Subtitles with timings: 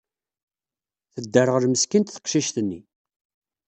[1.13, 2.81] Tedderɣel meskint teqcict-nni.